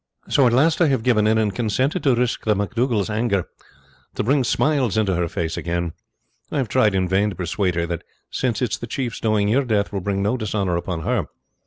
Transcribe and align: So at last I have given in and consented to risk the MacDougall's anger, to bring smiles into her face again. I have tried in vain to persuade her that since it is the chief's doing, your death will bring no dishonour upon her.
So 0.27 0.47
at 0.47 0.53
last 0.53 0.81
I 0.81 0.87
have 0.87 1.03
given 1.03 1.27
in 1.27 1.37
and 1.37 1.53
consented 1.53 2.01
to 2.05 2.15
risk 2.15 2.43
the 2.43 2.55
MacDougall's 2.55 3.11
anger, 3.11 3.45
to 4.15 4.23
bring 4.23 4.43
smiles 4.43 4.97
into 4.97 5.13
her 5.13 5.27
face 5.27 5.57
again. 5.57 5.93
I 6.49 6.57
have 6.57 6.69
tried 6.69 6.95
in 6.95 7.07
vain 7.07 7.29
to 7.29 7.35
persuade 7.35 7.75
her 7.75 7.85
that 7.85 8.01
since 8.31 8.63
it 8.63 8.71
is 8.71 8.79
the 8.79 8.87
chief's 8.87 9.19
doing, 9.19 9.47
your 9.47 9.63
death 9.63 9.93
will 9.93 10.01
bring 10.01 10.23
no 10.23 10.37
dishonour 10.37 10.75
upon 10.75 11.01
her. 11.01 11.27